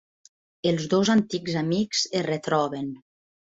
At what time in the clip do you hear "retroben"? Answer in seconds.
2.29-2.91